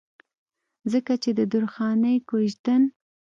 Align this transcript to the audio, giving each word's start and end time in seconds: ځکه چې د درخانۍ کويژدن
ځکه 0.91 1.13
چې 1.23 1.29
د 1.37 1.39
درخانۍ 1.53 2.17
کويژدن 2.29 2.81